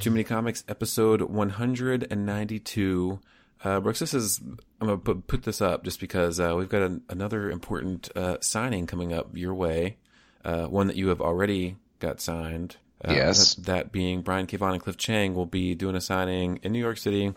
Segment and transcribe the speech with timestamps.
[0.00, 3.20] Too Many Comics, episode 192.
[3.64, 4.38] Uh, Brooks, this is,
[4.80, 8.08] I'm going to put, put this up just because uh, we've got an, another important
[8.16, 9.96] uh, signing coming up your way.
[10.44, 12.76] Uh, one that you have already got signed.
[13.04, 13.54] Uh, Yes.
[13.54, 14.56] That, that being Brian K.
[14.56, 17.34] Vaughan and Cliff Chiang will be doing a signing in New York City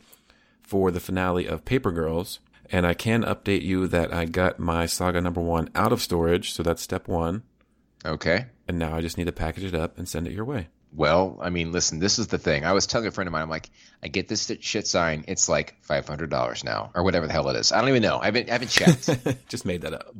[0.61, 2.39] for the finale of Paper Girls.
[2.69, 6.53] And I can update you that I got my saga number one out of storage.
[6.53, 7.41] So that's step one.
[8.05, 8.45] Okay.
[8.67, 10.67] And now I just need to package it up and send it your way.
[10.93, 12.65] Well, I mean, listen, this is the thing.
[12.65, 13.69] I was telling a friend of mine, I'm like,
[14.03, 15.23] I get this shit sign.
[15.27, 17.71] It's like $500 now, or whatever the hell it is.
[17.71, 18.19] I don't even know.
[18.19, 19.47] I haven't, I haven't checked.
[19.47, 20.13] just made that up.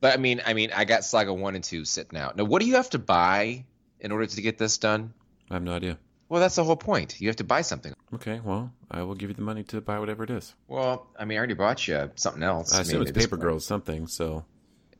[0.00, 2.36] but I mean, I mean, I got Saga 1 and 2 sitting out.
[2.36, 3.64] Now, what do you have to buy
[4.00, 5.12] in order to get this done?
[5.50, 5.98] I have no idea.
[6.28, 7.20] Well, that's the whole point.
[7.20, 7.94] You have to buy something.
[8.14, 10.54] Okay, well, I will give you the money to buy whatever it is.
[10.66, 12.74] Well, I mean, I already bought you something else.
[12.74, 13.36] I assume mean, it's Paper.
[13.36, 14.44] Girls something, so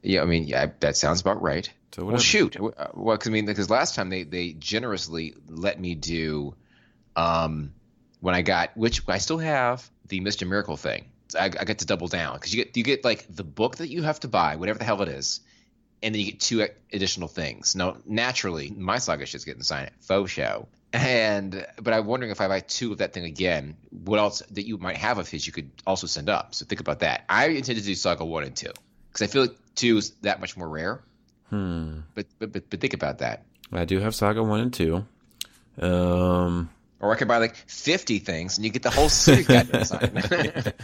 [0.02, 1.68] Yeah, I mean, yeah, that sounds about right.
[1.94, 2.56] So Well, shoot.
[2.56, 6.54] Uh, Well, 'cause, I mean, because last time they they generously let me do,
[7.14, 7.72] um,
[8.20, 11.06] when I got which I still have the Mister Miracle thing.
[11.28, 13.76] So I, I got to double down because you get you get like the book
[13.76, 15.40] that you have to buy, whatever the hell it is,
[16.02, 17.74] and then you get two additional things.
[17.74, 20.68] Now, naturally, my saga shit's getting signed at faux show.
[20.92, 24.66] And but I'm wondering if I buy two of that thing again, what else that
[24.66, 26.54] you might have of his you could also send up.
[26.54, 27.24] So think about that.
[27.28, 28.72] I intend to do Saga one and two
[29.12, 31.02] because I feel like two is that much more rare.
[31.50, 32.00] Hmm.
[32.14, 33.44] But but but, but think about that.
[33.72, 35.04] I do have Saga one and two.
[35.80, 36.70] Um.
[36.98, 39.46] Or I could buy like fifty things and you get the whole signed.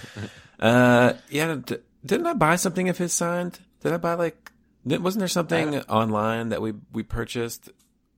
[0.60, 1.14] Uh.
[1.30, 1.56] Yeah.
[1.64, 3.58] D- didn't I buy something of his signed?
[3.80, 4.52] Did I buy like?
[4.86, 7.68] Didn't, wasn't there something online that we we purchased?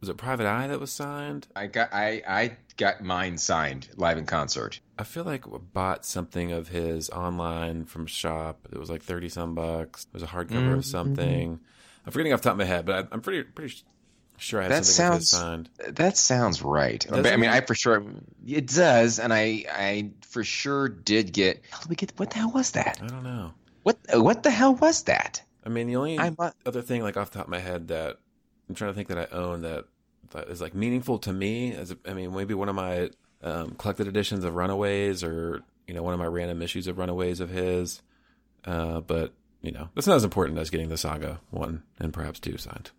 [0.01, 1.47] Was it Private Eye that was signed?
[1.57, 4.81] I got I I got mine signed live in concert.
[4.99, 8.69] I feel like I bought something of his online from shop.
[8.73, 10.05] It was like thirty some bucks.
[10.07, 10.75] It was a hardcover Mm-hmm.
[10.75, 11.61] of something.
[12.07, 13.75] I'm forgetting off the top of my head, but I, I'm pretty pretty
[14.37, 15.69] sure I had That something sounds-.
[15.89, 17.01] That sounds right.
[17.01, 17.55] Does I mean, it?
[17.55, 18.05] I for sure
[18.47, 21.63] it does, and I I for sure did get.
[21.71, 22.13] How did we get?
[22.17, 23.01] What the hell was that?
[23.03, 23.53] I don't know.
[23.83, 25.43] What what the hell was that?
[25.65, 26.19] I mean, the only
[26.67, 28.19] other thing, like off the top of my head, that
[28.69, 29.87] I'm trying to think that I own that,
[30.31, 31.73] that is like meaningful to me.
[31.73, 33.11] As a, I mean, maybe one of my
[33.43, 37.41] um, collected editions of Runaways, or you know, one of my random issues of Runaways
[37.41, 38.03] of his.
[38.65, 39.33] Uh, but
[39.65, 42.91] you know, that's not as important as getting the Saga one and perhaps two signed.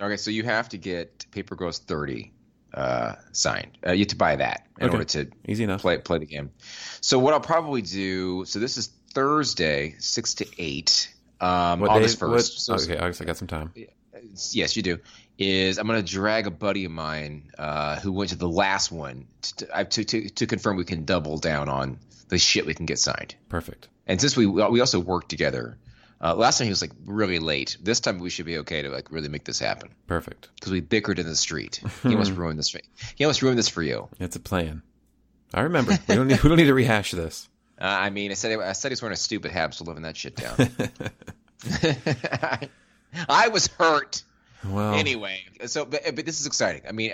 [0.00, 2.32] Okay, so you have to get Paper Girls thirty
[2.74, 3.78] uh, signed.
[3.86, 4.92] Uh, you have to buy that in Okay.
[4.94, 5.80] order to Easy enough.
[5.80, 6.50] play play the game.
[7.00, 8.44] So what I'll probably do.
[8.44, 12.54] So this is Thursday, six to eight, um, What August first.
[12.68, 13.22] what- So okay, August.
[13.22, 13.72] I got some time.
[14.52, 14.98] yes, you do.
[15.38, 18.90] Is I'm going to drag a buddy of mine uh, who went to the last
[18.90, 22.86] one to, to, to, to confirm we can double down on the shit we can
[22.86, 23.34] get signed.
[23.50, 23.88] Perfect.
[24.06, 25.76] And since we we also work together,
[26.20, 27.76] uh, last time he was like really late.
[27.80, 30.48] This time we should be okay to like really make this happen Perfect.
[30.54, 31.80] because we bickered in the street.
[32.02, 32.74] He almost ruined this.
[33.16, 34.08] He almost ruined this for you.
[34.20, 34.82] It's a plan.
[35.52, 35.98] I remember.
[36.08, 36.42] we don't need.
[36.42, 37.48] We don't need to rehash this.
[37.80, 40.16] Uh, I mean, I said I said he's wearing a stupid habs to living that
[40.16, 40.56] shit down.
[43.28, 44.22] I was hurt.
[44.64, 46.82] Well, Anyway, so but, but this is exciting.
[46.88, 47.12] I mean,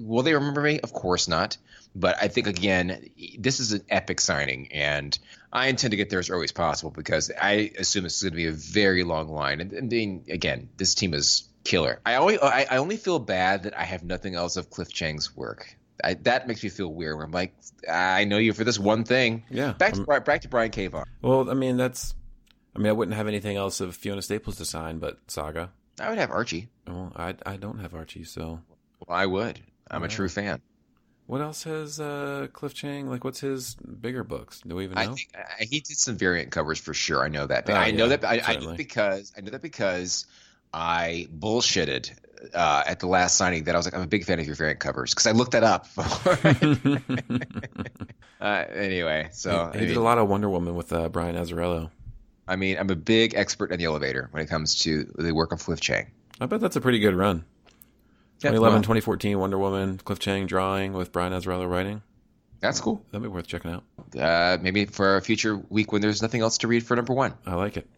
[0.00, 0.80] will they remember me?
[0.80, 1.56] Of course not.
[1.94, 3.08] But I think again,
[3.38, 5.18] this is an epic signing, and
[5.52, 8.32] I intend to get there as early as possible because I assume this is going
[8.32, 9.60] to be a very long line.
[9.60, 12.00] And, and then, again, this team is killer.
[12.04, 15.34] I only I, I only feel bad that I have nothing else of Cliff Chiang's
[15.34, 15.74] work.
[16.04, 17.16] I, that makes me feel weird.
[17.16, 17.54] Where I'm like,
[17.90, 19.44] I know you for this one thing.
[19.50, 19.72] Yeah.
[19.72, 20.86] Back to I'm- back to Brian K.
[20.88, 21.06] Vaughan.
[21.22, 22.14] Well, I mean, that's.
[22.74, 25.70] I mean, I wouldn't have anything else of Fiona Staples to sign, but Saga.
[26.00, 26.68] I would have Archie.
[26.86, 28.60] Well, I I don't have Archie, so
[29.06, 29.60] Well, I would.
[29.90, 30.60] I'm a true fan.
[31.26, 33.08] what else has uh, Cliff Chiang?
[33.08, 34.60] Like, what's his bigger books?
[34.66, 35.02] Do we even know?
[35.02, 37.24] I think I, he did some variant covers for sure.
[37.24, 37.68] I know that.
[37.70, 38.24] Oh, I know that.
[38.24, 40.26] I, I know because I know that because
[40.72, 42.10] I bullshitted
[42.54, 44.56] uh, at the last signing that I was like, I'm a big fan of your
[44.56, 45.86] variant covers because I looked that up.
[48.40, 51.90] uh, anyway, so he I did a lot of Wonder Woman with uh, Brian Azzarello.
[52.48, 55.52] I mean, I'm a big expert in the elevator when it comes to the work
[55.52, 56.06] of Cliff Chiang.
[56.40, 57.44] I bet that's a pretty good run.
[58.40, 62.02] Yeah, 2011, well, 2014 Wonder Woman, Cliff Chiang drawing with Brian Azzarello writing.
[62.60, 63.02] that's cool.
[63.10, 63.84] That'd be worth checking out.
[64.18, 67.34] Uh, maybe for a future week when there's nothing else to read for number one.
[67.46, 67.88] I like it.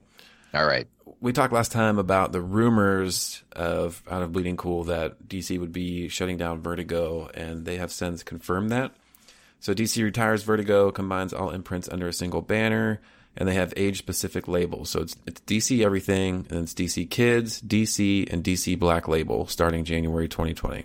[0.54, 0.86] All right.
[1.20, 5.72] we talked last time about the rumors of out of Bleeding Cool that DC would
[5.72, 8.92] be shutting down Vertigo, and they have since confirmed that.
[9.60, 13.00] So DC retires Vertigo, combines all imprints under a single banner,
[13.38, 14.90] and they have age-specific labels.
[14.90, 19.84] So it's it's DC everything, and it's DC Kids, DC, and DC Black Label starting
[19.84, 20.84] January 2020.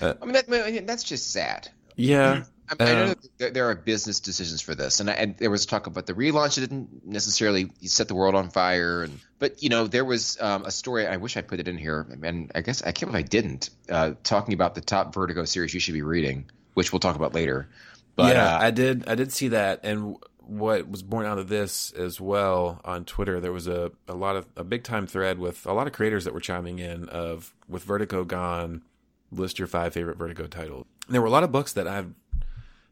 [0.00, 1.68] I mean, that, I mean, that's just sad.
[1.96, 5.14] Yeah, I, I know Uh, that there, there are business decisions for this, and, I,
[5.14, 6.56] and there was talk about the relaunch.
[6.56, 10.64] It didn't necessarily set the world on fire, and but you know there was um,
[10.64, 11.06] a story.
[11.06, 13.70] I wish I put it in here, and I guess I can't believe I didn't.
[13.90, 16.48] Uh, talking about the top Vertigo series you should be reading.
[16.74, 17.68] which we'll talk about later.
[18.14, 19.08] But yeah, uh, I did.
[19.08, 20.16] I did see that, and
[20.50, 24.34] what was born out of this as well on Twitter, there was a, a lot
[24.34, 27.54] of a big time thread with a lot of creators that were chiming in of
[27.68, 28.82] with Vertigo gone,
[29.30, 30.86] list your five favorite Vertigo titles.
[31.08, 32.12] There were a lot of books that I've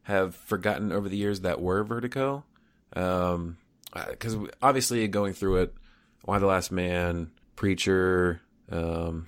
[0.05, 2.45] have forgotten over the years that were Vertigo,
[2.91, 5.75] because obviously going through it,
[6.27, 8.41] Y: The Last Man, Preacher,
[8.71, 9.27] um,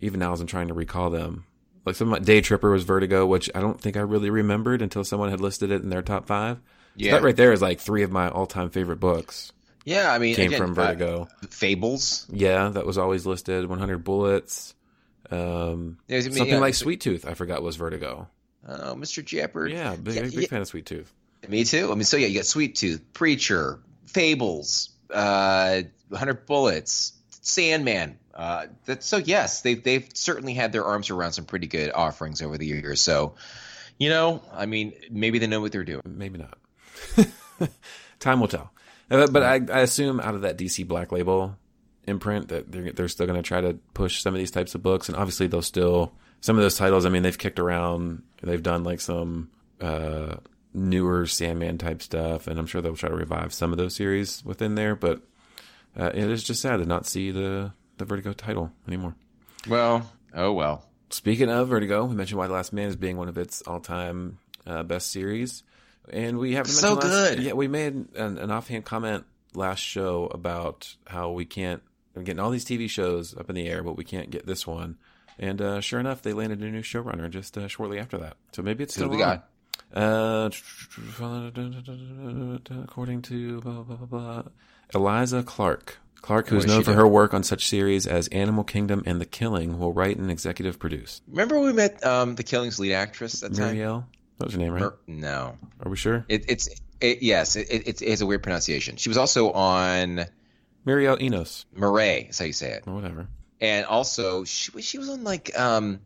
[0.00, 1.44] even now as I'm trying to recall them,
[1.84, 5.42] like some Daytripper was Vertigo, which I don't think I really remembered until someone had
[5.42, 6.58] listed it in their top five.
[7.06, 9.52] So that right there is like three of my all time favorite books
[9.84, 11.28] yeah, I mean, came again, from uh, Vertigo.
[11.48, 12.26] Fables.
[12.30, 13.66] yeah, that was always listed.
[13.66, 14.74] 100 Bullets.
[15.30, 18.28] Um, Yeah, I mean, something yeah, like Sweet Tooth, I forgot was Vertigo.
[18.68, 19.24] Oh, Mr.
[19.24, 19.70] Jeopard.
[19.72, 20.48] Yeah, big, Yeah, big yeah.
[20.48, 21.12] fan of Sweet Tooth.
[21.48, 21.90] Me too.
[21.90, 25.82] I mean, so yeah, you got Sweet Tooth, Preacher, Fables, uh,
[26.14, 28.18] Hundred Bullets, Sandman.
[28.34, 32.42] Uh, that, so yes, they've they've certainly had their arms around some pretty good offerings
[32.42, 33.00] over the years.
[33.00, 33.36] So,
[33.98, 36.02] you know, I mean, maybe they know what they're doing.
[36.04, 36.58] Maybe not.
[38.20, 38.72] Time will tell.
[39.10, 41.56] Uh, but I, I assume out of that DC Black Label
[42.06, 44.82] imprint that they're, they're still going to try to push some of these types of
[44.82, 47.04] books, and obviously they'll still some of those titles.
[47.04, 48.22] I mean, they've kicked around.
[48.42, 49.50] They've done like some
[49.80, 50.36] uh,
[50.72, 54.44] newer Sandman type stuff, and I'm sure they'll try to revive some of those series
[54.44, 54.96] within there.
[54.96, 55.22] But
[55.98, 59.14] uh, it is just sad to not see the the Vertigo title anymore.
[59.68, 60.86] Well, oh well.
[61.10, 64.38] Speaking of Vertigo, we mentioned Y: The Last Man as being one of its all-time
[64.66, 65.64] uh, best series,
[66.12, 67.42] and we haven't So last- good.
[67.42, 69.24] yeah, we made an, an offhand comment
[69.54, 71.82] last show about how we can't
[72.14, 74.66] we're getting all these TV shows up in the air, but we can't get this
[74.66, 74.98] one.
[75.38, 78.36] And uh, sure enough, they landed a new showrunner just uh, shortly after that.
[78.52, 79.48] So maybe it's still got
[79.94, 80.02] on.
[80.02, 80.50] Uh,
[82.82, 84.42] according to blah, blah, blah, blah,
[84.94, 85.98] Eliza Clark.
[86.20, 89.78] Clark, who's known for her work on such series as Animal Kingdom and The Killing,
[89.78, 91.22] will write and executive produce.
[91.28, 93.74] Remember we met um, the Killing's lead actress that time?
[94.40, 94.42] Mireille?
[94.42, 94.80] That was her name, right?
[94.82, 96.24] Mer- no, Are we sure?
[96.28, 96.68] it, it's
[97.00, 98.96] it, yes, it, it, it's- it has a weird pronunciation.
[98.96, 100.26] She was also on
[100.84, 101.66] Mireille Enos.
[101.74, 102.26] Murray.
[102.30, 102.84] Is how you say it.
[102.86, 103.28] Or whatever.
[103.60, 106.00] and also she was she was on like um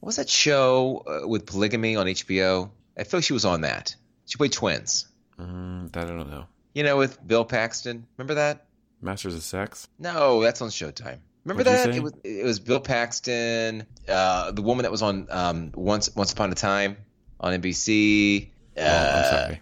[0.00, 2.70] what was that show uh, with polygamy on HBO?
[2.98, 3.94] I feel like she was on that.
[4.26, 5.06] She played twins.
[5.38, 6.46] Mm, that I don't know.
[6.74, 8.06] You know, with Bill Paxton.
[8.16, 8.66] Remember that?
[9.00, 9.88] Masters of Sex?
[9.98, 11.18] No, that's on Showtime.
[11.44, 11.96] Remember What'd that?
[11.96, 16.32] It was it was Bill Paxton, uh, the woman that was on um, Once Once
[16.32, 16.96] Upon a Time
[17.42, 18.48] on NBC.
[18.76, 19.60] Uh, oh, I'm sorry.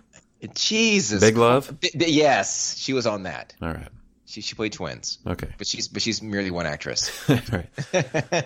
[0.55, 1.21] Jesus.
[1.21, 1.79] Big Love?
[1.81, 3.55] B- b- yes, she was on that.
[3.61, 3.89] All right.
[4.27, 5.49] She she played twins, Okay.
[5.59, 7.11] but she's but she's merely one actress.
[7.53, 7.67] Right.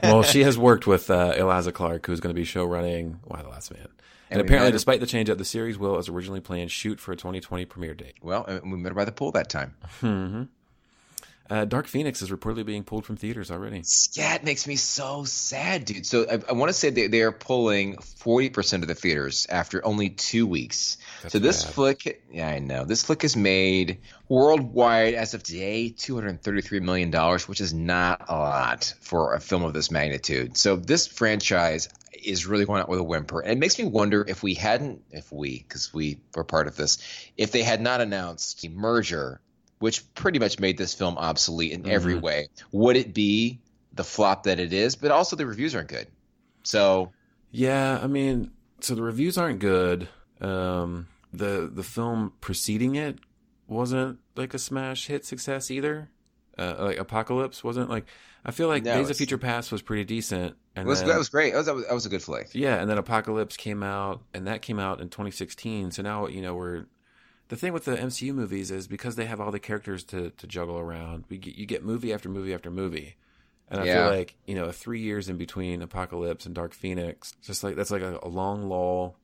[0.02, 3.42] Well, she has worked with uh, Eliza Clark, who's going to be show running Y:
[3.42, 3.82] The Last Man.
[4.31, 7.12] And, And apparently, despite the change up, the series will, as originally planned, shoot for
[7.12, 8.14] a 2020 premiere date.
[8.22, 9.75] well, and we met her by the pool that time.
[10.00, 10.44] hmm
[11.50, 13.82] Uh, Dark Phoenix is reportedly being pulled from theaters already.
[13.82, 16.06] Scat makes me so sad, dude.
[16.06, 19.85] So I, I want to say they, they are pulling 40% of the theaters after
[19.85, 20.96] only two weeks.
[21.23, 21.75] That's so this bad.
[21.75, 22.87] flick, yeah, I know.
[22.87, 27.12] This flick has made worldwide, as of today, $233 million,
[27.46, 30.56] which is not a lot for a film of this magnitude.
[30.56, 31.91] So this franchise
[32.25, 33.41] is really going out with a whimper.
[33.41, 36.76] And it makes me wonder if we hadn't, if we, because we were part of
[36.76, 36.98] this,
[37.36, 39.41] if they had not announced the merger,
[39.84, 42.22] which pretty much made this film obsolete in every Mhm.
[42.22, 43.60] way, would it be
[43.93, 44.96] the flop that it is?
[44.96, 46.06] But also the reviews aren't good.
[46.62, 47.12] So
[47.50, 48.50] Yeah, I mean,
[48.81, 50.08] so the reviews aren't good.
[50.41, 53.19] Um, the the film preceding it
[53.69, 56.08] wasn't like a smash hit success either.
[56.58, 58.06] Uh, like Apocalypse wasn't like.
[58.46, 60.55] I feel like No, Days of Future Past was pretty decent.
[60.76, 61.53] And was, then, that was great.
[61.53, 62.48] That was, that was, that was a good flick.
[62.53, 65.93] yeah, and then Apocalypse came out, and that came out in 2016.
[65.93, 66.84] So now you know we're.
[67.48, 70.46] The thing with the MCU movies is because they have all the characters to, to
[70.46, 73.17] juggle around, we get, you get movie after movie after movie,
[73.69, 74.08] and I Yeah.
[74.08, 77.91] feel like you know three years in between Apocalypse and Dark Phoenix, just like that's
[77.91, 79.17] like a, a long lull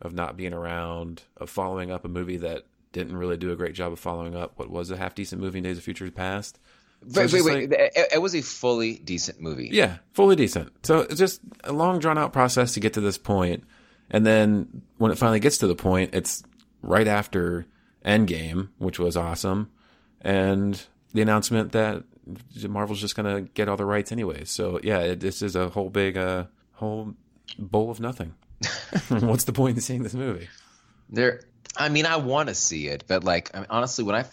[0.00, 3.74] of not being around, of following up a movie that didn't really do a great
[3.74, 6.58] job of following up what was a half decent movie in Days of Future Past.
[7.10, 7.70] So Wait, wait, wait.
[7.70, 9.68] like- It, it was a fully decent movie.
[9.70, 10.72] yeah, fully decent.
[10.86, 13.64] So it's just a long drawn out process to get to this point.
[14.10, 16.42] And then when it finally gets to the point, it's
[16.86, 17.66] right after
[18.04, 19.70] Endgame, which was awesome,
[20.20, 22.04] and the announcement that
[22.68, 24.44] Marvel's just going to get all the rights anyway.
[24.44, 27.14] So yeah, it, this is a whole big, uh, whole
[27.58, 28.34] bowl of nothing.
[29.08, 30.48] What's the point in seeing this movie?
[31.08, 31.42] There,
[31.76, 34.24] I mean, I want to see it, but like, I mean, honestly, when I,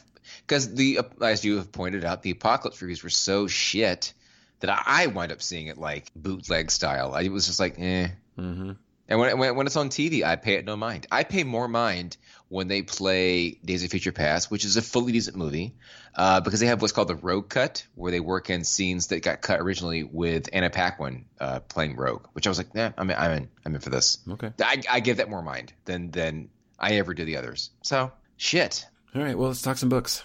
[0.48, 4.14] because the as you have pointed out, the apocalypse reviews were so shit
[4.62, 7.14] that I, I wind up seeing it like bootleg style.
[7.14, 8.08] I was just like, eh.
[8.36, 8.72] hmm
[9.08, 11.06] And when, when when it's on TV, I pay it no mind.
[11.12, 12.18] I pay more mind
[12.54, 15.74] when they play Days of Future Past, which is a fully decent movie,
[16.14, 19.24] uh, because they have what's called the Rogue Cut, where they work in scenes that
[19.24, 23.10] got cut originally with Anna Paquin uh, playing Rogue, which I was like, yeah, I'm
[23.10, 24.20] in, I'm in, I'm in for this.
[24.30, 24.52] Okay.
[24.62, 27.72] I, I give that more mind than than I ever do the others.
[27.82, 28.86] So shit.
[29.16, 29.36] All right.
[29.36, 30.24] Well, let's talk some books.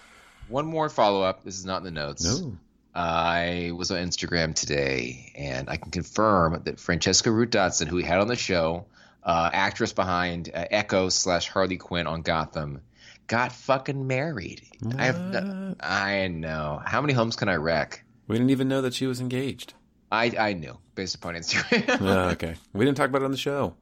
[0.49, 1.43] One more follow up.
[1.43, 2.23] This is not in the notes.
[2.23, 2.57] No.
[2.93, 8.03] I was on Instagram today, and I can confirm that Francesca Root Dodson, who we
[8.03, 8.85] had on the show,
[9.23, 12.81] uh, actress behind uh, Echo slash Harley Quinn on Gotham,
[13.27, 14.61] got fucking married.
[14.97, 15.75] I have, What?
[15.85, 16.81] I know.
[16.85, 18.03] How many homes can I wreck?
[18.27, 19.73] We didn't even know that she was engaged.
[20.11, 21.99] I I knew based upon Instagram.
[22.01, 22.55] Oh, okay.
[22.73, 23.75] We didn't talk about it on the show.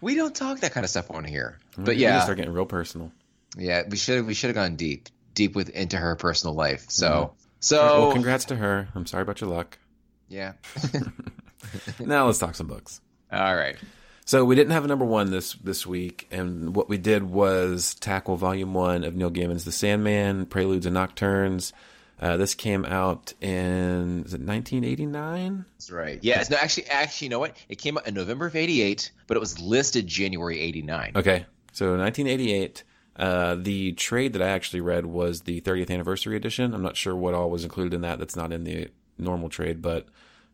[0.00, 1.58] we don't talk that kind of stuff on here.
[1.76, 3.12] We But need to yeah, start getting real personal.
[3.56, 6.86] yeah, we should we should have gone deep, deep with into her personal life.
[6.88, 7.46] So Mhm.
[7.60, 8.88] so well, congrats to her.
[8.96, 9.78] I'm sorry about your luck.
[10.28, 10.54] yeah.
[12.00, 13.00] Now let's talk some books.
[13.32, 13.76] All right.
[14.28, 17.94] So we didn't have a number one this this week, and what we did was
[17.94, 21.72] tackle Volume One of Neil Gaiman's *The Sandman: Preludes and Nocturnes*.
[22.20, 25.64] Uh, this came out in is it 1989?
[25.72, 26.18] That's right.
[26.20, 26.50] Yes.
[26.50, 27.56] No, actually, actually, you know what?
[27.70, 31.12] It came out in November of '88, but it was listed January '89.
[31.16, 32.84] Okay, so 1988.
[33.16, 36.74] Uh, the trade that I actually read was the 30th anniversary edition.
[36.74, 38.18] I'm not sure what all was included in that.
[38.18, 40.06] That's not in the normal trade, but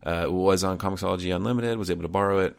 [0.07, 1.77] uh, it was on Comixology Unlimited.
[1.77, 2.57] Was able to borrow it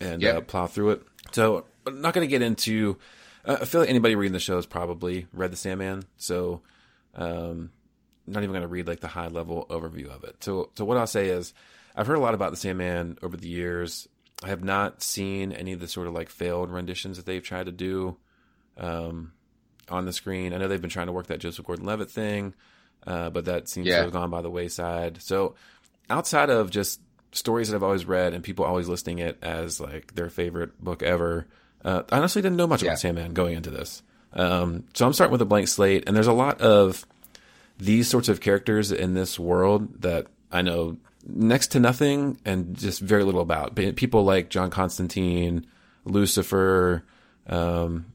[0.00, 0.36] and Yep.
[0.36, 1.02] uh, plow through it.
[1.32, 2.98] So I'm not going to get into.
[3.44, 6.62] Uh, I feel like anybody reading the show has probably read the Sandman, so
[7.14, 7.70] um,
[8.26, 10.42] not even going to read like the high level overview of it.
[10.42, 11.52] So, so what I'll say is,
[11.94, 14.08] I've heard a lot about the Sandman over the years.
[14.42, 17.66] I have not seen any of the sort of like failed renditions that they've tried
[17.66, 18.16] to do
[18.76, 19.32] um,
[19.88, 20.52] on the screen.
[20.52, 22.54] I know they've been trying to work that Joseph Gordon-Levitt thing,
[23.06, 23.98] uh, but that seems Yeah.
[23.98, 25.22] to have gone by the wayside.
[25.22, 25.54] So,
[26.10, 27.00] outside of just
[27.34, 31.02] stories that I've always read and people always listing it as like their favorite book
[31.02, 31.46] ever,
[31.84, 32.90] uh, I honestly didn't know much Yeah.
[32.90, 34.02] about Sandman going into this.
[34.32, 37.04] Um, so I'm starting with a blank slate, and there's a lot of
[37.78, 43.00] these sorts of characters in this world that I know next to nothing and just
[43.00, 43.74] very little about.
[43.74, 45.66] People like John Constantine,
[46.04, 47.04] Lucifer,
[47.48, 48.06] um,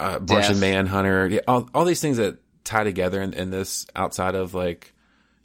[0.00, 0.60] uh, Martian Death.
[0.60, 4.92] Manhunter, yeah, all, all these things that tie together in, in this outside of like,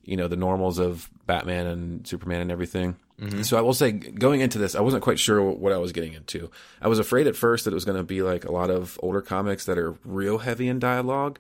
[0.07, 2.95] you know, the normals of Batman and Superman and everything.
[3.43, 6.13] So I will say, going into this, I wasn't quite sure what I was getting
[6.13, 6.49] into.
[6.81, 8.99] I was afraid at first that it was going to be like a lot of
[9.01, 11.39] older comics that are real heavy in dialogue.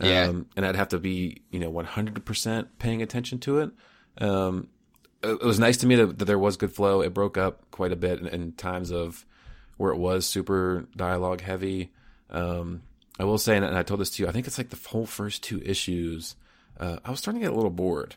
[0.00, 0.24] Yeah.
[0.24, 3.70] Um, and I'd have to be, you know, 100% paying attention to it.
[4.18, 4.68] Um,
[5.22, 7.00] it it was nice to me that, that there was good flow.
[7.00, 9.24] It broke up quite a bit in, in times of
[9.78, 11.92] where it was super dialogue heavy.
[12.30, 12.82] Um,
[13.18, 15.06] I will say, and I told this to you, I think it's like the whole
[15.06, 16.36] first two issues.
[16.78, 18.16] Uh, I was starting to get a little bored.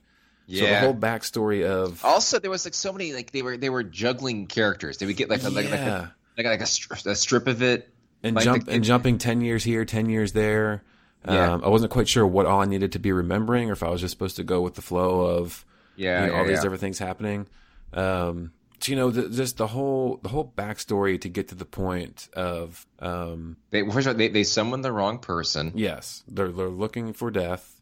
[0.51, 3.69] So the whole backstory of Also, there was like so many like they were they
[3.69, 4.97] were juggling characters.
[4.97, 6.07] They would get like a, like, like Yeah.
[6.07, 7.87] a like, like a, stri- a strip of it.
[8.23, 10.83] and like jump the- and jumping ten years here, ten years there.
[11.27, 11.53] Yeah.
[11.53, 13.89] Um, I wasn't quite sure what all I needed to be remembering, or if I
[13.89, 16.55] was just supposed to go with the flow of Yeah, you know, yeah, all these
[16.57, 16.61] yeah.
[16.63, 17.45] different things happening.
[17.93, 21.65] Um, so, you know, the, just the whole the whole backstory to get to the
[21.65, 25.73] point of um, They first of all, they they summoned the wrong person.
[25.75, 27.75] yes, they're they're looking for death.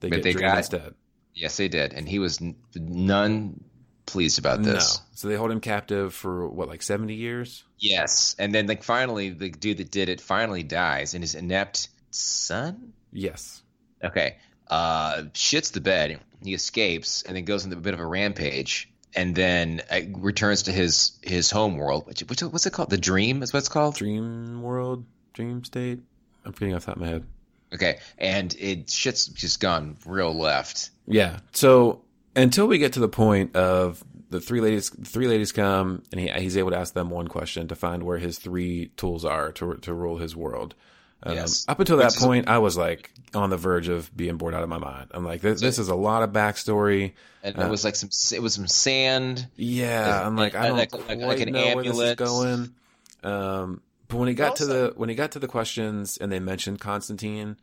[0.00, 0.94] They But get they got- instead.
[1.34, 2.40] Yes, they did, and he was
[2.74, 3.62] none
[4.04, 4.98] pleased about this.
[4.98, 7.62] No, so they hold him captive for what, like seventy years?
[7.78, 11.88] Yes, and then like finally, the dude that did it finally dies, and his inept
[12.10, 12.92] son.
[13.12, 13.62] Yes.
[14.02, 14.36] Okay,
[14.68, 16.20] uh, shits the bed.
[16.42, 20.64] He escapes, and then goes into a bit of a rampage, and then uh, returns
[20.64, 22.06] to his his home world.
[22.06, 22.90] Which, which what's it called?
[22.90, 23.94] The Dream is what it's called.
[23.94, 26.00] Dream world, dream state.
[26.44, 27.24] I'm forgetting off the top of my head.
[27.72, 30.90] Okay, and it shit's just gone real left.
[31.06, 31.38] Yeah.
[31.52, 32.02] So
[32.34, 36.20] until we get to the point of the three ladies, the three ladies come and
[36.20, 39.52] he, he's able to ask them one question to find where his three tools are
[39.52, 40.74] to to rule his world.
[41.22, 41.66] Um, Yes.
[41.68, 44.54] Up until that Which is- point, I was like on the verge of being bored
[44.54, 45.08] out of my mind.
[45.12, 47.12] I'm like, this, this is a lot of backstory.
[47.42, 49.46] And Uh, it was like some it was some sand.
[49.56, 52.74] Yeah, I'm like, I don't Like- like- quite like an know where this is going.
[53.22, 56.40] Um, but when he got to the when he got to the questions and they
[56.40, 57.56] mentioned Constantine,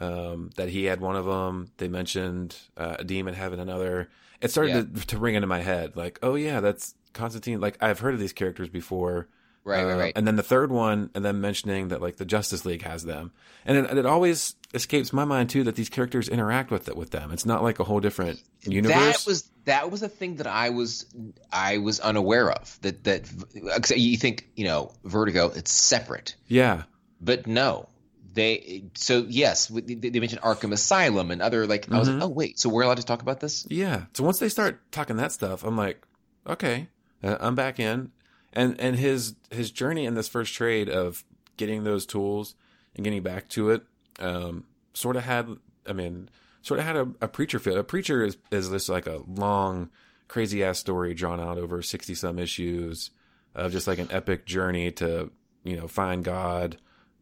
[0.00, 1.70] um, that he had one of them.
[1.78, 4.08] They mentioned uh, a demon having another.
[4.40, 7.60] It started to, to ring into my head, like, oh yeah, that's Constantine.
[7.60, 9.28] Like I've heard of these characters before.
[9.66, 10.12] Right, right, Uh, right.
[10.16, 13.32] And then the third one, and then mentioning that like the Justice League has them,
[13.64, 17.10] and it, it always escapes my mind too that these characters interact with it with
[17.10, 17.32] them.
[17.32, 18.94] It's not like a whole different universe.
[18.94, 21.06] That was that was a thing that I was
[21.52, 22.78] I was unaware of.
[22.82, 26.84] That that you think you know Vertigo, it's separate, yeah,
[27.20, 27.88] but no.
[28.34, 32.18] They so yes, they mentioned Arkham Asylum and other like I was Mm-hmm.
[32.20, 33.66] like, oh wait, so we're allowed to talk about this?
[33.70, 34.04] Yeah.
[34.12, 36.06] So once they start talking that stuff, I'm like,
[36.46, 36.88] okay,
[37.24, 38.12] uh, I'm back in.
[38.56, 41.22] And and his his journey in this first trade of
[41.58, 42.54] getting those tools
[42.94, 43.82] and getting back to it,
[44.18, 45.48] um, sort of had,
[45.86, 46.30] I mean,
[46.62, 47.76] sort of had a, a preacher feel.
[47.76, 49.90] A preacher is is this like a long,
[50.26, 53.10] crazy ass story drawn out over sixty some issues
[53.54, 55.30] of just like an epic journey to
[55.62, 56.78] you know find God,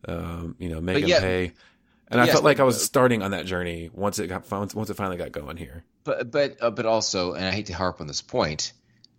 [0.07, 1.53] um, you know make But him pay.
[2.09, 4.89] And I felt like I was starting on that journey once it got once, once
[4.89, 5.83] it finally got going here.
[6.05, 8.73] But but uh, but also, and I hate to harp on this point,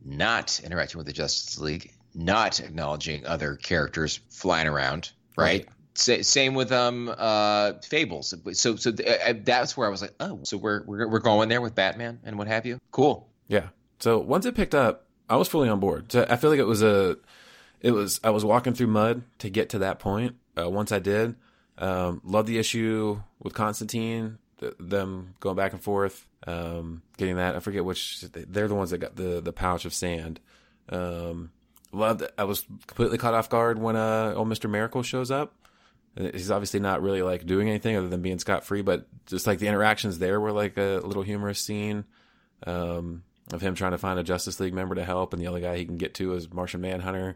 [0.03, 5.67] not interacting with the Justice League, not acknowledging other characters flying around, right?
[5.93, 8.33] Sa- same with um uh Fables.
[8.53, 11.49] So so th- uh, that's where I was like, oh, so we're we're we're going
[11.49, 12.79] there with Batman and what have you.
[12.91, 13.29] Cool.
[13.47, 13.67] Yeah.
[13.99, 16.11] So once it picked up, I was fully on board.
[16.11, 17.17] So I feel like it was a,
[17.81, 20.35] it was I was walking through mud to get to that point.
[20.57, 21.35] Uh, once I did,
[21.77, 27.55] um, love the issue with Constantine, th- them going back and forth, um, getting that.
[27.55, 28.21] I forget which.
[28.21, 30.39] They're the ones that got the the pouch of sand.
[30.89, 31.51] Um,
[31.95, 32.23] loved.
[32.37, 35.53] I was completely caught off guard when uh old Mister Miracle shows up.
[36.17, 39.59] He's obviously not really like doing anything other than being scot free, but just like
[39.59, 42.05] the interactions there were like a little humorous scene
[42.65, 45.59] um, of him trying to find a Justice League member to help, and the only
[45.59, 47.35] guy he can get to is Martian Manhunter.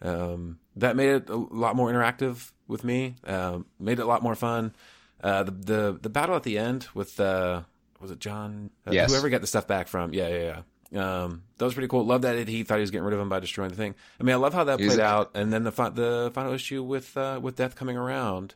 [0.00, 3.16] Um, that made it a lot more interactive with me.
[3.26, 4.74] Um, made it a lot more fun.
[5.22, 7.60] Uh, the the the battle at the end with uh,
[8.00, 8.70] was it John?
[8.86, 9.10] Uh, Yes.
[9.10, 10.14] Whoever got the stuff back from?
[10.14, 10.62] Yeah, yeah, yeah.
[10.96, 12.04] Um, that was pretty cool.
[12.04, 13.94] Love that he thought he was getting rid of him by destroying the thing.
[14.20, 15.30] I mean, I love how that He was- played out.
[15.34, 18.54] And then the fi- the final issue with uh, with Death coming around,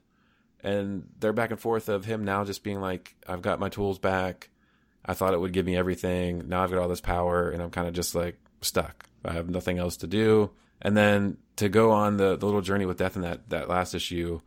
[0.62, 3.98] and they're back and forth of him now just being like, "I've got my tools
[3.98, 4.50] back."
[5.04, 6.48] I thought it would give me everything.
[6.48, 9.06] Now I've got all this power, and I'm kind of just like stuck.
[9.24, 10.50] I have nothing else to do.
[10.82, 13.94] And then to go on the, the little journey with death in that that last
[13.94, 14.40] issue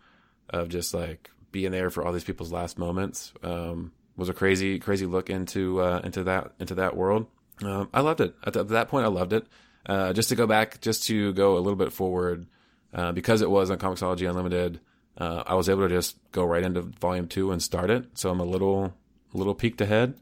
[0.50, 4.80] of just like being there for all these people's last moments um, was a crazy
[4.80, 7.28] crazy look into uh, into that into that world.
[7.64, 8.36] Um, I loved it.
[8.46, 9.46] At, th- at that point, I loved it.
[9.86, 12.46] Uh, just to go back, just to go a little bit forward,
[12.94, 14.80] uh, because it was on Comixology Unlimited.
[15.18, 18.06] Uh, I was able to just go right into volume two and start it.
[18.18, 18.94] So I'm a little
[19.34, 20.16] little peeked ahead.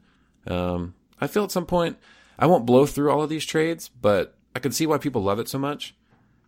[0.46, 1.98] Um, I feel at some point
[2.38, 5.38] I won't blow through all of these trades, but I can see why people love
[5.38, 5.94] it so much.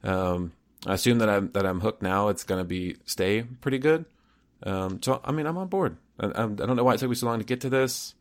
[0.03, 0.53] Um,
[0.87, 2.29] I assume that I'm that I'm hooked now.
[2.29, 4.05] It's going to be stay pretty good.
[4.65, 5.97] Um, so I mean, I'm on board.
[6.19, 8.15] I, I don't know why it took me so long to get to this,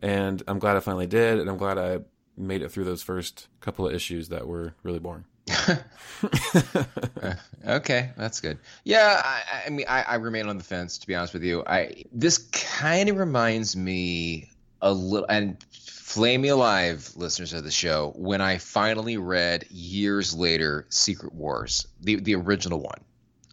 [0.00, 2.00] and I'm glad I finally did, and I'm glad I
[2.36, 5.24] made it through those first couple of issues that were really boring.
[7.22, 7.34] Uh,
[7.66, 8.58] okay, that's good.
[8.84, 11.62] Yeah, I, I mean, I, I remain on the fence to be honest with you.
[11.66, 17.70] I this kind of reminds me a little, and flame me alive, listeners of the
[17.70, 23.00] show, when I finally read years later Secret Wars, the the original one,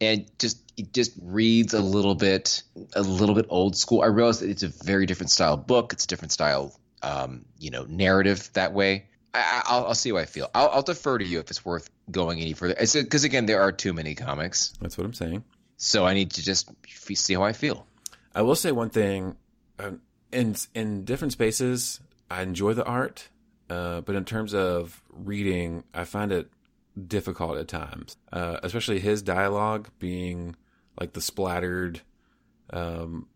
[0.01, 2.63] and just it just reads a little bit
[2.93, 4.01] a little bit old school.
[4.01, 5.93] I realize that it's a very different style book.
[5.93, 9.05] It's a different style, um, you know, narrative that way.
[9.33, 10.49] I, I- I'll, I'll see how I feel.
[10.55, 12.75] I'll, I'll defer to you if it's worth going any further.
[12.75, 15.43] Because again, there are too many comics, That's what I'm saying.
[15.77, 17.85] so I need to just f- see how I feel.
[18.35, 19.35] I will say one thing:
[19.79, 23.27] um, in in different spaces, I enjoy the art,
[23.69, 26.49] uh, but in terms of reading, I find it
[27.07, 30.55] difficult at times, uh, especially his dialogue being
[30.99, 32.01] like the splattered
[32.71, 33.27] um,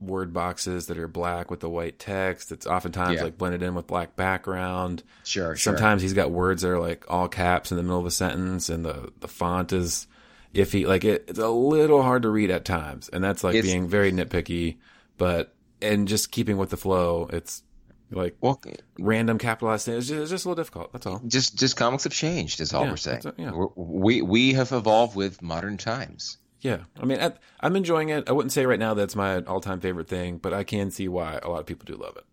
[0.00, 2.52] word boxes that are black with the white text.
[2.52, 3.24] It's oftentimes Yeah.
[3.24, 5.02] like blended in with black background.
[5.24, 8.10] Sure, Sometimes he's got words that are like all caps in the middle of a
[8.10, 10.06] sentence, and the the font is
[10.54, 10.86] iffy.
[10.86, 13.88] Like it, it's a little hard to read at times, and that's like It's- being
[13.88, 14.76] very nitpicky.
[15.18, 17.62] But and just keeping with the flow, it's
[18.10, 18.60] like Well,
[18.98, 19.98] random capitalized things.
[19.98, 20.92] It's just, it's just a little difficult.
[20.92, 21.20] That's all.
[21.26, 22.60] just just comics have changed.
[22.60, 23.22] Is all Yeah, we're saying.
[23.38, 23.50] yeah.
[23.52, 26.36] We're, we we have evolved with modern times.
[26.60, 28.28] Yeah, I mean, I, I'm enjoying it.
[28.28, 31.08] I wouldn't say right now that's my all time favorite thing, but I can see
[31.08, 32.24] why a lot of people do love it.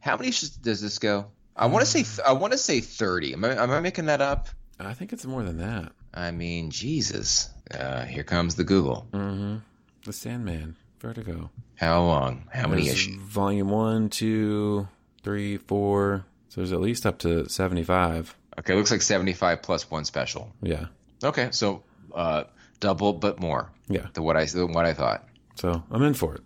[0.00, 1.26] How many issues does this go?
[1.56, 3.32] I want to say I want to say thirty.
[3.32, 4.48] Am I, am I making that up?
[4.78, 5.92] I think it's more than that.
[6.14, 7.50] I mean, Jesus.
[7.70, 9.06] Uh, here comes the Google.
[9.12, 9.56] Mm-hmm.
[10.04, 11.50] The Sandman, Vertigo.
[11.76, 12.48] How long?
[12.52, 13.16] How many issues?
[13.16, 14.88] Volume one, two,
[15.22, 16.24] three, four.
[16.48, 18.34] So there's at least up to 75.
[18.58, 20.52] Okay, looks like seventy-five plus one special.
[20.62, 20.86] Yeah.
[21.22, 21.82] Okay, so
[22.14, 22.44] uh,
[22.80, 24.06] double but more Yeah.
[24.14, 25.28] than what I than what I thought.
[25.56, 26.42] So I'm in for it.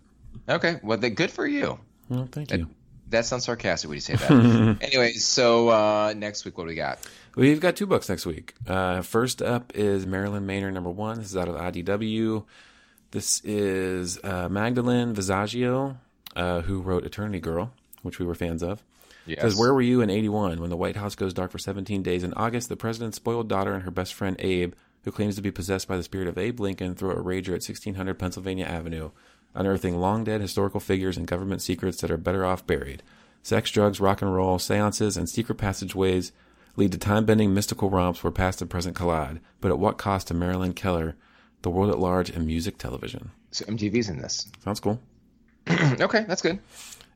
[0.47, 1.79] Okay, well, then good for you.
[2.09, 2.69] Well, thank you.
[3.09, 4.77] That sounds sarcastic when you say that.
[4.81, 6.99] anyway, so uh, next week, what do we got?
[7.35, 8.53] We've got two books next week.
[8.67, 11.17] Uh, first up is Marilyn Manor number one.
[11.19, 12.43] This is out of IDW.
[13.11, 15.97] This is uh, Magdalene Visaggio,
[16.35, 17.71] uh, who wrote Eternity Girl,
[18.01, 18.83] which we were fans of.
[19.25, 19.41] Yes.
[19.41, 22.23] Says, Where were you in 81 when the White House goes dark for 17 days?
[22.23, 24.73] In August, the president's spoiled daughter and her best friend Abe,
[25.05, 27.63] who claims to be possessed by the spirit of Abe Lincoln, throw a rager at
[27.63, 29.11] 1600 Pennsylvania Avenue,
[29.53, 33.03] unearthing long dead historical figures and government secrets that are better off buried.
[33.43, 36.31] Sex, drugs, rock and roll, seances, and secret passageways
[36.75, 39.39] lead to time bending mystical romps where past and present collide.
[39.61, 41.15] But at what cost to Marilyn Keller,
[41.61, 43.31] the world at large, and music television.
[43.51, 44.47] So MTV's in this.
[44.63, 44.99] Sounds cool.
[45.69, 46.59] okay, that's good.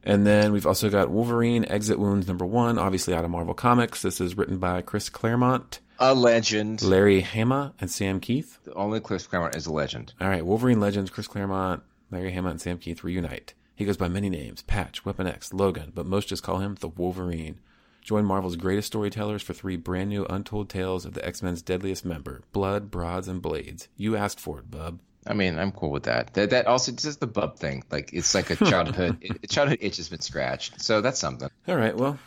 [0.03, 4.01] And then we've also got Wolverine Exit Wounds number one, obviously out of Marvel Comics.
[4.01, 6.81] This is written by Chris Claremont, A legend.
[6.81, 8.63] Larry Hama, and Sam Kieth.
[8.63, 10.13] The only Chris Claremont is a legend.
[10.21, 13.53] All right, Wolverine Legends, Chris Claremont, Larry Hama, and Sam Kieth reunite.
[13.75, 16.87] He goes by many names Patch, Weapon X, Logan, but most just call him the
[16.87, 17.59] Wolverine.
[18.01, 22.05] Join Marvel's greatest storytellers for three brand new untold tales of the X Men's deadliest
[22.05, 23.89] member blood, broads, and blades.
[23.97, 24.99] You asked for it, bub.
[25.27, 26.33] I mean, I'm cool with that.
[26.33, 27.83] That that also just the bub thing.
[27.91, 30.81] Like it's like a childhood it, childhood itch has been scratched.
[30.81, 31.49] So that's something.
[31.67, 32.17] All right, well,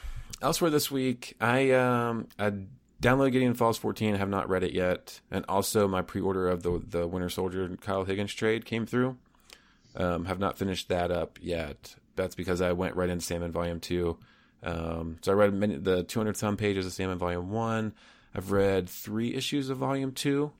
[0.43, 2.53] elsewhere this week, I um I
[3.03, 6.63] downloaded Gideon Falls 14, I have not read it yet, and also my pre-order of
[6.63, 9.19] the the Winter Soldier Kyle Higgins trade came through.
[9.95, 11.97] Um, have not finished that up yet.
[12.17, 14.17] That's because I went right into Sandman Volume Two.
[14.63, 17.93] Um, so I read many, the 200 some pages of Sandman Volume One.
[18.35, 20.53] I've read three issues of Volume Two.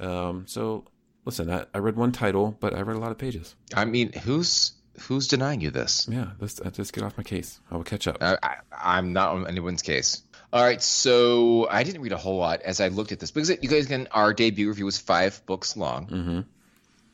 [0.00, 0.84] Um, so
[1.24, 3.54] listen, I, I read one title, but I read a lot of pages.
[3.74, 6.06] I mean, who's who's denying you this?
[6.10, 7.60] Yeah, let's uh, just get off my case.
[7.70, 8.18] I will catch up.
[8.20, 10.22] I, I, I'm not on anyone's case.
[10.54, 13.50] All right, so I didn't read a whole lot as I looked at this because
[13.50, 16.06] it, you guys again, our debut review was five books long.
[16.06, 16.40] mm-hmm.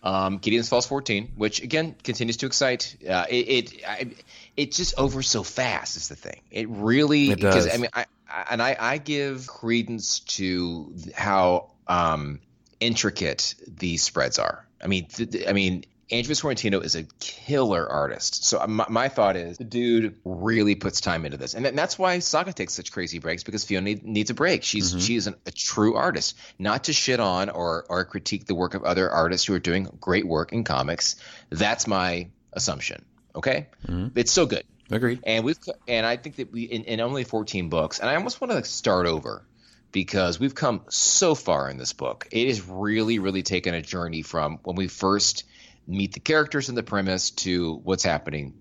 [0.02, 2.96] Um, Gideon's Falls 14, which again continues to excite.
[3.06, 4.10] Uh, it it, I,
[4.58, 6.40] it just over so fast is the thing.
[6.50, 7.66] It really It does.
[7.66, 12.40] I mean I, I and I, I give credence to how um,
[12.78, 14.66] intricate these spreads are.
[14.82, 18.44] I mean th- I mean Andrea Sorrentino is a killer artist.
[18.44, 21.98] So my, my thought is the dude really puts time into this, and, that- that's
[21.98, 24.62] why Saga takes such crazy breaks because Fiona need, needs a break.
[24.64, 25.06] She's Mhm.
[25.06, 28.74] she is an, a true artist, not to shit on or or critique the work
[28.74, 31.16] of other artists who are doing great work in comics.
[31.50, 33.04] That's my assumption.
[33.34, 34.10] Okay, Mhm.
[34.16, 35.20] it's so good, Agreed.
[35.22, 38.40] and we've and I think that we in, in only 14 books, and I almost
[38.40, 39.44] want to like start over
[39.92, 42.26] because we've come so far in this book.
[42.32, 45.44] It has really, really taken a journey from when we first
[45.90, 48.54] meet the characters and the premise to what's happening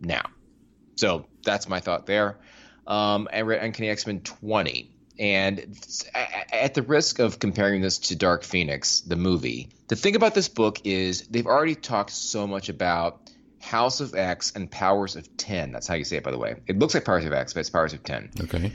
[0.00, 0.22] now.
[0.96, 2.38] So that's my thought there.
[2.86, 4.92] Um, I read Uncanny X Men 20.
[5.18, 9.70] And it's- a- a- at the risk of comparing this to Dark Phoenix, the movie,
[9.88, 13.22] the thing about this book is they've already talked so much about
[13.58, 15.72] House of X and Powers of 10.
[15.72, 16.56] That's how you say it, by the way.
[16.66, 18.72] It looks like Powers of X, but it's Powers of 10 Okay.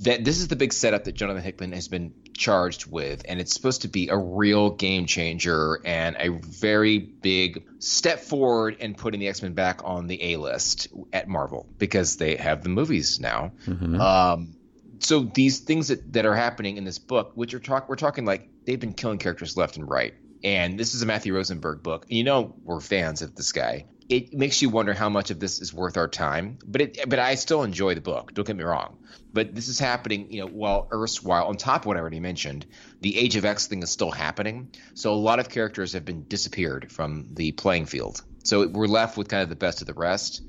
[0.00, 3.52] that this is the big setup that Jonathan Hickman has been charged with, and it's
[3.52, 9.20] supposed to be a real game changer and a very big step forward in putting
[9.20, 13.20] the X Men back on the A list at Marvel because they have the movies
[13.20, 13.52] now.
[13.66, 14.00] Mhm.
[14.00, 14.56] Um,
[15.00, 18.24] so these things that, that are happening in this book, which are talk, we're talking
[18.24, 20.14] like they've been killing characters left and right.
[20.44, 22.06] And this is a Matthew Rosenberg book.
[22.08, 23.86] You know we're fans of this guy.
[24.08, 26.58] It makes you wonder how much of this is worth our time.
[26.64, 28.34] But it, but I still enjoy the book.
[28.34, 28.98] Don't get me wrong.
[29.32, 32.66] But this is happening, you know, while erstwhile on top of what I already mentioned,
[33.00, 34.70] the Age of X thing is still happening.
[34.94, 38.22] So a lot of characters have been disappeared from the playing field.
[38.44, 40.42] So we're left with kind of the best of the rest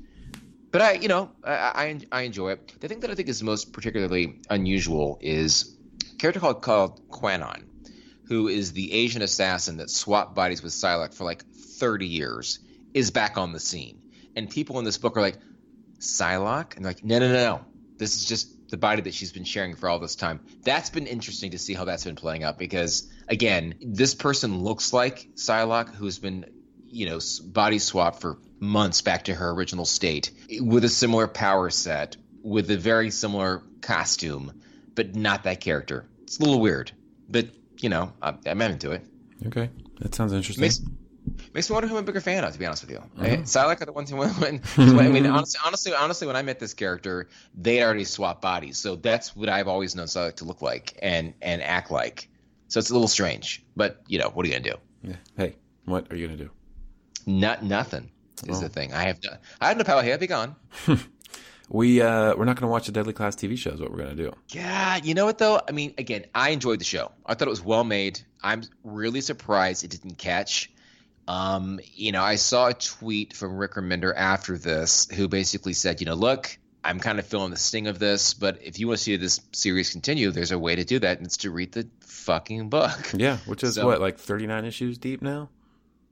[0.70, 2.80] but I, you know, I, I I enjoy it.
[2.80, 5.76] The thing that I think is most particularly unusual is
[6.12, 7.64] a character called called Kwannon,
[8.26, 12.58] who is the Asian assassin that swapped bodies with Psylocke for like 30 years,
[12.94, 14.00] is back on the scene,
[14.36, 15.38] and people in this book are like,
[15.98, 17.60] Psylocke, and they're like, no, no, no, no,
[17.96, 20.40] this is just the body that she's been sharing for all this time.
[20.62, 24.92] That's been interesting to see how that's been playing out because again, this person looks
[24.92, 26.46] like Psylocke, who's been
[26.90, 31.68] you know body swap for months back to her original state with a similar power
[31.68, 34.62] set with a very similar costume
[34.94, 36.90] but not that character it's a little weird
[37.28, 37.46] but
[37.76, 39.04] you know I'm, i'm into it
[39.46, 39.70] Okay.
[40.00, 40.62] That sounds interesting.
[40.62, 40.80] makes
[41.54, 43.42] makes me wonder who i'm a bigger fan of to be honest with you right?
[43.42, 46.58] Psylocke are the ones who went when, I mean honestly, honestly honestly when I met
[46.58, 50.62] this character they already swapped bodies so that's what I've always known Psylocke to look
[50.62, 52.28] like and and act like
[52.68, 55.16] so it's a little strange but you know what are you gonna do yeah.
[55.36, 56.50] Hey, what are you gonna do?
[57.26, 58.10] Not nothing
[58.46, 58.60] is Oh.
[58.62, 58.92] the thing.
[58.92, 60.14] I have no, I have no power here.
[60.14, 60.56] I'd Be gone.
[61.70, 63.70] We uh we're not gonna watch the Deadly Class TV show.
[63.70, 64.32] Is what we're gonna do.
[64.48, 65.60] Yeah, you know what though?
[65.68, 67.12] I mean, again, I enjoyed the show.
[67.26, 68.20] I thought it was well made.
[68.42, 70.70] I'm really surprised it didn't catch.
[71.28, 76.00] Um, you know, I saw a tweet from Rick Remender after this, who basically said,
[76.00, 78.98] you know, look, I'm kind of feeling the sting of this, but if you want
[78.98, 81.72] to see this series continue, there's a way to do that, and it's to read
[81.72, 82.98] the fucking book.
[83.14, 85.50] Yeah, which is So- what like 39 issues deep now.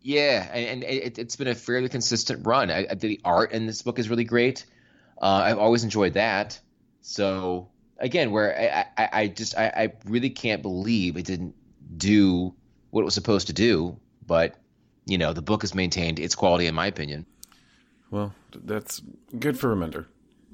[0.03, 2.71] Yeah, and, and it, it's been a fairly consistent run.
[2.71, 4.65] I, I, the art in this book is really great.
[5.21, 6.61] Uh, I've always enjoyed that.
[7.01, 11.55] So again, where I, I, I just I, I really can't believe it didn't
[11.97, 12.55] do
[12.91, 13.97] what it was supposed to do.
[14.25, 14.55] But
[15.07, 17.27] you know, the book has maintained its quality, in my opinion.
[18.11, 19.01] Well, that's
[19.39, 20.07] good for Remender.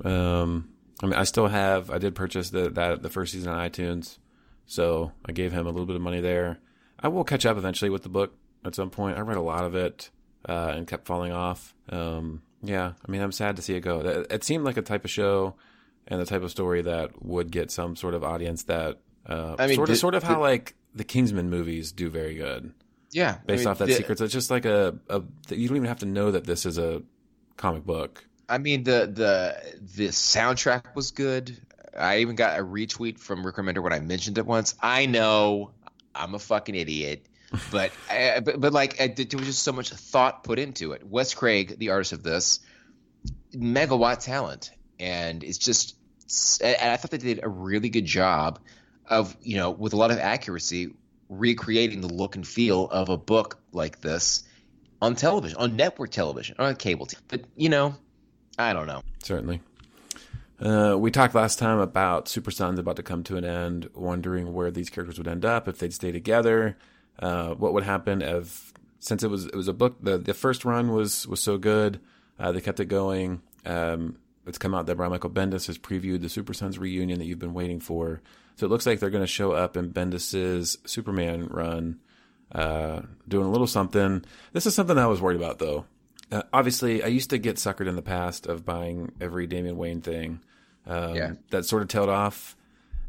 [0.06, 0.68] Um,
[1.02, 1.90] I mean, I still have.
[1.90, 4.18] I did purchase the that the first season on iTunes,
[4.66, 6.58] so I gave him a little bit of money there.
[7.00, 8.34] I will catch up eventually with the book.
[8.64, 9.18] at some point.
[9.18, 10.10] I read a lot of it
[10.48, 11.74] uh, and kept falling off.
[11.88, 14.00] Um, yeah, I mean, I'm sad to see it go.
[14.30, 15.56] It, seemed like a type of show
[16.06, 19.66] and the type of story that would get some sort of audience that uh, I
[19.66, 22.72] mean, sort of the- sort of how the- like the Kingsman movies do very good
[23.12, 24.18] Yeah, I based mean, off that the- secret.
[24.18, 26.78] So it's just like a, a you don't even have to know that this is
[26.78, 27.02] a
[27.56, 28.24] comic book.
[28.48, 31.56] I mean the the the soundtrack was good.
[31.96, 34.74] I even got a retweet from Rick Remender when I mentioned it once.
[34.80, 35.72] I know
[36.14, 37.26] I'm a fucking idiot,
[37.70, 41.06] but I, but, but like I, there was just so much thought put into it.
[41.06, 42.60] Wes Craig, the artist of this,
[43.54, 45.96] megawatt talent, and it's just.
[46.62, 48.58] And I thought they did a really good job
[49.06, 50.94] of you know with a lot of accuracy
[51.38, 54.44] recreating the look and feel of a book like this
[55.00, 57.06] on television, on network television, on cable.
[57.06, 57.94] T- but you know,
[58.58, 59.02] I don't know.
[59.22, 59.60] Certainly.
[60.60, 64.52] Uh, we talked last time about Super Sons about to come to an end, wondering
[64.52, 66.76] where these characters would end up if they'd stay together.
[67.18, 70.64] Uh, what would happen if, since it was it was a book, the the first
[70.64, 72.00] run was was so good,
[72.38, 73.42] uh, they kept it going.
[73.66, 77.24] Um, it's come out that Brian Michael Bendis has previewed the Super Sons reunion that
[77.24, 78.20] you've been waiting for.
[78.62, 81.98] So it looks like they're going to show up in Bendis's Superman run,
[82.52, 84.24] uh, doing a little something.
[84.52, 85.84] This is something I was worried about though.
[86.30, 90.00] Uh, obviously, I used to get suckered in the past of buying every Damian Wayne
[90.00, 90.42] thing.
[90.86, 91.32] Um, Yeah.
[91.50, 92.54] That sort of tailed off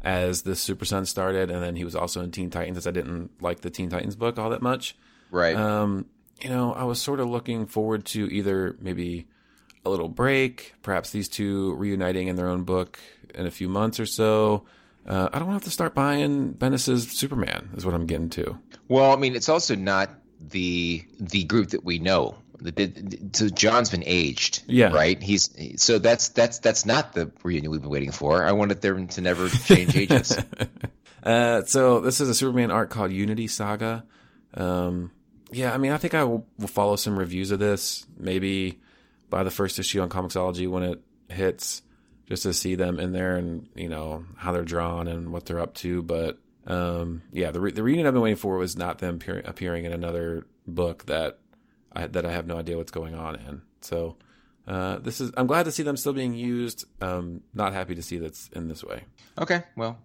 [0.02, 2.76] as the Super Son started, and then he was also in Teen Titans.
[2.78, 4.96] As I didn't like the Teen Titans book all that much.
[5.30, 5.54] Right.
[5.54, 6.06] Um,
[6.40, 9.28] you know, I was sort of looking forward to either maybe
[9.84, 12.98] a little break, perhaps these two reuniting in their own book
[13.36, 14.64] in a few months or so.
[15.06, 17.70] Uh, I don't have to start buying Bendis's Superman.
[17.76, 18.58] Is what I'm getting to.
[18.88, 22.36] well, I mean, it's also not the the group that we know.
[22.60, 24.92] The, the, so Jon's been aged, Yeah.
[24.94, 25.20] right?
[25.22, 25.50] He's
[25.82, 28.44] so that's that's that's not the reunion we've been waiting for.
[28.44, 30.38] I wanted them to never change ages.
[31.22, 34.04] Uh, so this is a Superman art called Unity Saga.
[34.54, 35.10] Um,
[35.50, 38.78] yeah, I mean, I think I will, will follow some reviews of this, maybe
[39.30, 41.82] by the first issue on Comixology when it hits,
[42.26, 45.60] just to see them in there and you know how they're drawn and what they're
[45.60, 46.02] up to.
[46.02, 49.42] But um, yeah, the re- the reunion I've been waiting for was not them appear-
[49.44, 51.38] appearing in another book that
[51.92, 53.62] I that I have no idea what's going on in.
[53.80, 54.16] So.
[54.66, 55.30] Uh, this is.
[55.36, 56.86] I'm glad to see them still being used.
[57.02, 59.02] Um, not happy to see that's in this way.
[59.38, 59.98] Okay, well,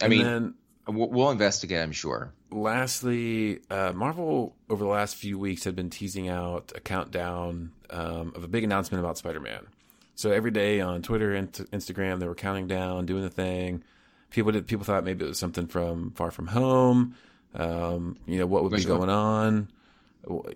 [0.00, 0.54] I And mean, then
[0.86, 1.82] we'll, we'll investigate.
[1.82, 2.32] I'm sure.
[2.52, 8.32] lastly, uh, Marvel over the last few weeks had been teasing out a countdown um,
[8.36, 9.66] of a big announcement about Spider-Man.
[10.14, 13.82] So every day on Twitter and t- Instagram, they were counting down, doing the thing.
[14.30, 14.66] People did.
[14.66, 17.16] People thought maybe it was something from Far From Home.
[17.54, 19.68] Um, you know what would be going on,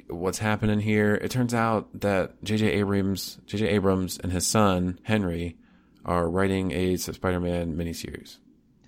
[0.09, 1.15] what's happening here.
[1.15, 2.67] It turns out that J.J.
[2.73, 3.69] Abrams, J.J.
[3.69, 5.57] Abrams, and his son Henry
[6.05, 8.39] are writing a Spider-Man miniseries.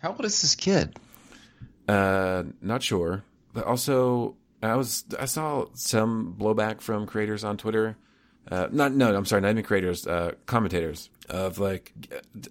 [0.01, 0.99] How old is this kid?
[1.87, 7.97] Uh, not sure, but also I was I saw some blowback from creators on Twitter.
[8.49, 11.93] Uh, not no, I'm sorry, not even creators, uh, commentators of like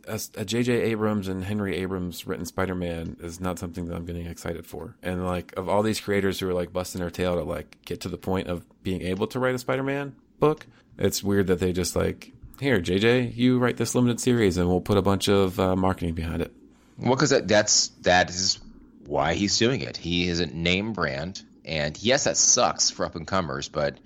[0.08, 0.71] a, J.J.
[0.71, 4.95] Abrams and Henry Abrams written Spider-Man is not something that I'm getting excited for.
[5.04, 8.02] And like of all these creators who are like busting their tail to like get
[8.02, 10.65] to the point of being able to write a Spider-Man book,
[10.97, 14.82] it's weird that they just like here, JJ, you write this limited series and we'll
[14.82, 16.54] put a bunch of uh, marketing behind it.
[16.97, 18.60] Well, because that, that's that is
[19.06, 19.95] why he's doing it.
[19.97, 23.69] He is a name brand, and yes, that sucks for up and comers.
[23.69, 23.97] But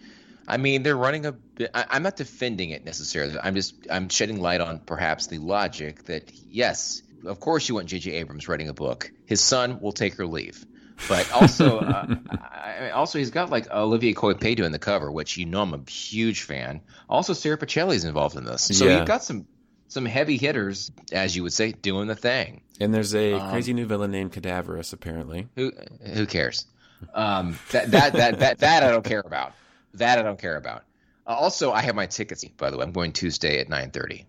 [0.48, 1.32] I mean, they're running a.
[1.32, 3.36] bit- I, I'm not defending it necessarily.
[3.42, 7.88] I'm just I'm shedding light on perhaps the logic that yes, of course you want
[7.88, 8.12] J.J.
[8.12, 9.12] Abrams writing a book.
[9.26, 10.66] His son will take or leave.
[11.10, 15.46] But also, uh, I, also he's got like Olivier Coipel doing the cover, which you
[15.46, 16.82] know I'm a huge fan.
[17.10, 18.98] Also, Sara Pichelli's involved in this, so Yeah.
[19.00, 19.48] you've got some
[19.88, 22.62] some heavy hitters, as you would say, doing the thing.
[22.80, 25.48] And there's a Um, crazy new villain named Cadaverous, apparently.
[25.56, 25.72] Who
[26.14, 26.66] who cares?
[27.14, 29.54] Um, that, that that that that I don't care about.
[29.96, 30.84] That I don't care about.
[31.28, 32.44] Uh, also, I have my tickets.
[32.46, 34.26] By the way, I'm going Tuesday at 9:30.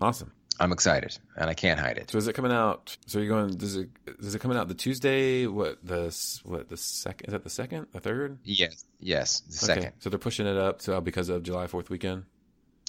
[0.00, 0.32] Awesome.
[0.60, 2.10] I'm excited, and I can't hide it.
[2.10, 2.96] So is it coming out?
[3.06, 3.56] So you're going?
[3.56, 3.88] Does it?
[4.18, 5.46] Is it coming out the Tuesday?
[5.46, 6.14] What the?
[6.44, 7.28] What the second?
[7.28, 7.86] Is that the second?
[7.92, 8.38] The third?
[8.44, 9.40] Yes, yes.
[9.40, 9.80] The Okay.
[9.80, 9.92] second.
[10.00, 12.24] So they're pushing it up so because of July Fourth weekend.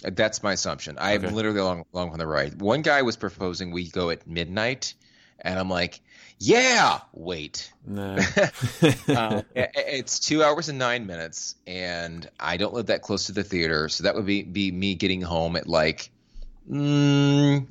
[0.04, 0.98] Uh, That's my assumption.
[1.00, 1.34] I'm Okay.
[1.34, 2.56] literally along along on the right.
[2.56, 4.96] One guy was proposing we go at midnight,
[5.42, 6.02] and I'm like,
[6.38, 7.00] yeah.
[7.14, 7.72] Wait.
[7.98, 8.16] I-
[9.10, 13.44] i- it's two hours and nine minutes, and I don't live that close to the
[13.44, 16.12] theater, so that would be be me getting home at like
[16.70, 17.66] mm,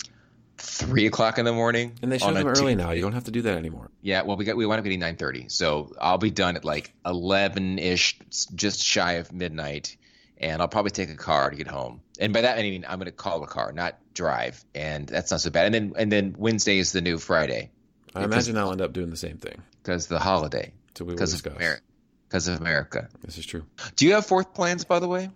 [0.59, 1.93] three o'clock in the morning.
[2.03, 2.91] and they show them early now.
[2.91, 3.91] You don't have to do that anymore.
[4.03, 6.65] Yeah, well, we got we wind up getting nine thirty, so I'll be done at
[6.65, 8.19] like eleven ish,
[8.55, 9.97] just shy of midnight,
[10.39, 12.01] and I'll probably take a car to get home.
[12.19, 15.31] And by that I mean I'm going to call a car, not drive, and that's
[15.31, 15.67] not so bad.
[15.67, 17.71] And then and then Wednesday is the new Friday
[18.15, 19.61] I imagine I'll end up doing the same thing.
[19.83, 20.73] because the holiday.
[20.97, 21.63] So we will because of discuss.
[21.63, 21.81] Ameri-
[22.29, 23.09] because of America.
[23.25, 23.65] This is true.
[23.97, 25.31] Do you have fourth plans, by the way?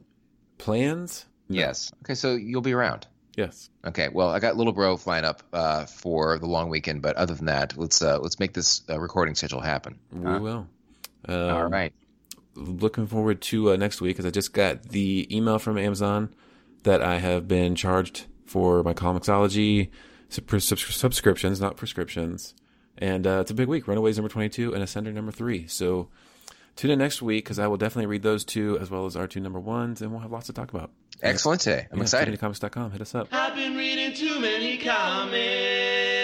[0.58, 1.24] Plans?
[1.48, 1.58] No.
[1.58, 1.92] Yes.
[2.04, 3.06] Okay, so you'll be around.
[3.36, 3.70] Yes.
[3.84, 4.08] Okay.
[4.12, 7.46] Well, I got little bro flying up uh, for the long weekend, but other than
[7.46, 9.98] that, let's uh, let's make this uh, recording schedule happen.
[10.12, 10.66] We Uh, will.
[11.28, 11.92] Um, all right.
[12.54, 16.34] Looking forward to uh, next week because I just got the email from Amazon
[16.82, 19.88] that I have been charged for my Comixology
[20.28, 22.54] sub- sub- subscriptions, not prescriptions.
[22.98, 23.88] And uh, it's a big week.
[23.88, 25.66] Runaways number 22 and Ascender number 3.
[25.66, 26.08] So
[26.76, 29.26] tune in next week because I will definitely read those two as well as our
[29.26, 30.90] two number ones, and we'll have lots to talk about.
[31.22, 31.86] Excellent day.
[31.90, 32.38] I'm Yeah, excited.
[32.38, 32.90] CommunityComics.com.
[32.90, 33.28] Hit us up.
[33.32, 36.21] I've been reading too many comics.